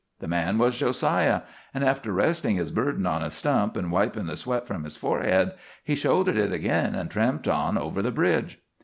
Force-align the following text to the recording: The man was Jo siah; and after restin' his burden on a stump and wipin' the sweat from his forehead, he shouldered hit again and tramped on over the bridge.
The 0.19 0.27
man 0.27 0.57
was 0.57 0.79
Jo 0.79 0.89
siah; 0.91 1.43
and 1.75 1.83
after 1.83 2.11
restin' 2.11 2.55
his 2.55 2.71
burden 2.71 3.05
on 3.05 3.21
a 3.23 3.29
stump 3.29 3.77
and 3.77 3.91
wipin' 3.91 4.25
the 4.25 4.35
sweat 4.35 4.65
from 4.65 4.83
his 4.83 4.97
forehead, 4.97 5.51
he 5.83 5.93
shouldered 5.93 6.37
hit 6.37 6.51
again 6.51 6.95
and 6.95 7.07
tramped 7.07 7.47
on 7.47 7.77
over 7.77 8.01
the 8.01 8.09
bridge. 8.09 8.57